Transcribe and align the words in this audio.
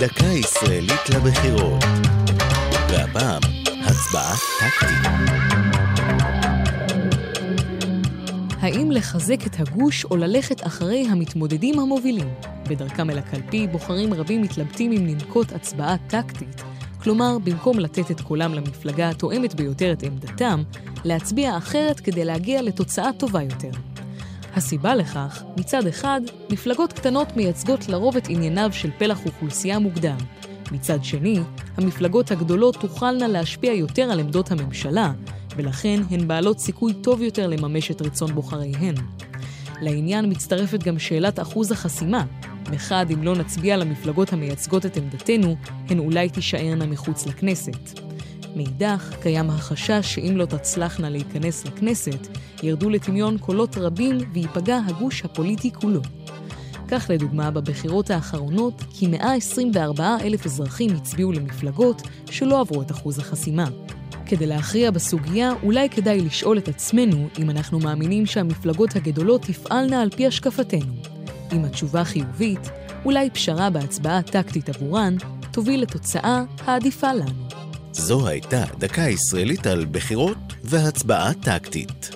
דקה 0.00 0.26
ישראלית 0.26 1.08
לבחירות. 1.14 1.84
והפעם, 2.90 3.42
הצבעה 3.82 4.34
טקטית. 4.60 5.10
האם 8.60 8.90
לחזק 8.90 9.46
את 9.46 9.60
הגוש 9.60 10.04
או 10.04 10.16
ללכת 10.16 10.66
אחרי 10.66 11.06
המתמודדים 11.10 11.78
המובילים? 11.78 12.28
בדרכם 12.68 13.10
אל 13.10 13.18
הקלפי, 13.18 13.66
בוחרים 13.66 14.14
רבים 14.14 14.42
מתלבטים 14.42 14.92
אם 14.92 15.06
לנקוט 15.06 15.52
הצבעה 15.52 15.96
טקטית, 16.06 16.62
כלומר, 17.02 17.38
במקום 17.44 17.78
לתת 17.78 18.10
את 18.10 18.20
קולם 18.20 18.54
למפלגה 18.54 19.08
התואמת 19.08 19.54
ביותר 19.54 19.92
את 19.92 20.02
עמדתם, 20.02 20.62
להצביע 21.04 21.56
אחרת 21.56 22.00
כדי 22.00 22.24
להגיע 22.24 22.62
לתוצאה 22.62 23.10
טובה 23.18 23.42
יותר. 23.42 23.95
הסיבה 24.56 24.94
לכך, 24.94 25.42
מצד 25.56 25.86
אחד, 25.86 26.20
מפלגות 26.50 26.92
קטנות 26.92 27.36
מייצגות 27.36 27.88
לרוב 27.88 28.16
את 28.16 28.28
ענייניו 28.28 28.70
של 28.72 28.90
פלח 28.98 29.26
אוכלוסייה 29.26 29.78
מוקדם. 29.78 30.16
מצד 30.72 31.04
שני, 31.04 31.38
המפלגות 31.76 32.30
הגדולות 32.30 32.76
תוכלנה 32.76 33.28
להשפיע 33.28 33.72
יותר 33.72 34.02
על 34.02 34.20
עמדות 34.20 34.50
הממשלה, 34.50 35.12
ולכן 35.56 36.00
הן 36.10 36.28
בעלות 36.28 36.58
סיכוי 36.58 36.94
טוב 36.94 37.22
יותר 37.22 37.46
לממש 37.46 37.90
את 37.90 38.02
רצון 38.02 38.34
בוחריהן. 38.34 38.94
לעניין 39.80 40.30
מצטרפת 40.30 40.82
גם 40.82 40.98
שאלת 40.98 41.40
אחוז 41.40 41.72
החסימה. 41.72 42.24
מחד, 42.70 43.06
אם 43.12 43.22
לא 43.22 43.34
נצביע 43.34 43.76
למפלגות 43.76 44.32
המייצגות 44.32 44.86
את 44.86 44.96
עמדתנו, 44.96 45.56
הן 45.88 45.98
אולי 45.98 46.28
תישארנה 46.28 46.86
מחוץ 46.86 47.26
לכנסת. 47.26 48.05
מאידך, 48.56 49.14
קיים 49.22 49.50
החשש 49.50 50.14
שאם 50.14 50.36
לא 50.36 50.44
תצלחנה 50.44 51.10
להיכנס 51.10 51.64
לכנסת, 51.64 52.26
ירדו 52.62 52.90
לטמיון 52.90 53.38
קולות 53.38 53.78
רבים 53.78 54.18
וייפגע 54.32 54.78
הגוש 54.86 55.24
הפוליטי 55.24 55.72
כולו. 55.72 56.00
כך 56.88 57.06
לדוגמה, 57.08 57.50
בבחירות 57.50 58.10
האחרונות, 58.10 58.82
כ-124 58.98 60.00
אלף 60.20 60.46
אזרחים 60.46 60.90
הצביעו 60.96 61.32
למפלגות 61.32 62.02
שלא 62.30 62.60
עברו 62.60 62.82
את 62.82 62.90
אחוז 62.90 63.18
החסימה. 63.18 63.66
כדי 64.26 64.46
להכריע 64.46 64.90
בסוגיה, 64.90 65.52
אולי 65.62 65.88
כדאי 65.88 66.20
לשאול 66.20 66.58
את 66.58 66.68
עצמנו 66.68 67.28
אם 67.38 67.50
אנחנו 67.50 67.78
מאמינים 67.78 68.26
שהמפלגות 68.26 68.96
הגדולות 68.96 69.42
תפעלנה 69.42 70.02
על 70.02 70.10
פי 70.10 70.26
השקפתנו. 70.26 70.92
אם 71.52 71.64
התשובה 71.64 72.04
חיובית, 72.04 72.70
אולי 73.04 73.30
פשרה 73.30 73.70
בהצבעה 73.70 74.22
טקטית 74.22 74.68
עבורן 74.68 75.16
תוביל 75.52 75.82
לתוצאה 75.82 76.42
העדיפה 76.64 77.12
לנו. 77.12 77.65
זו 77.98 78.28
הייתה 78.28 78.64
דקה 78.78 79.02
ישראלית 79.02 79.66
על 79.66 79.86
בחירות 79.90 80.38
והצבעה 80.64 81.34
טקטית. 81.34 82.15